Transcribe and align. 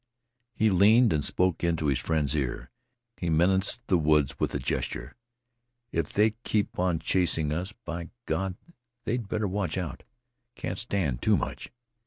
He 0.55 0.71
leaned 0.71 1.13
and 1.13 1.23
spoke 1.23 1.63
into 1.63 1.85
his 1.85 1.99
friend's 1.99 2.33
ear. 2.33 2.71
He 3.17 3.29
menaced 3.29 3.85
the 3.85 3.99
woods 3.99 4.39
with 4.39 4.55
a 4.55 4.57
gesture. 4.57 5.15
"If 5.91 6.11
they 6.11 6.31
keep 6.43 6.79
on 6.79 6.97
chasing 6.97 7.53
us, 7.53 7.71
by 7.85 8.09
Gawd, 8.25 8.55
they'd 9.03 9.27
better 9.27 9.47
watch 9.47 9.77
out. 9.77 10.01
Can't 10.55 10.79
stand 10.79 11.21
TOO 11.21 11.37
much." 11.37 11.71